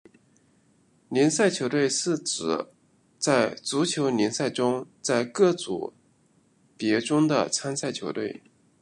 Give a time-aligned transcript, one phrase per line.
[1.11, 2.65] 联赛球队是指
[3.19, 5.93] 在足球联赛中在各组
[6.75, 8.41] 别中的参赛球队。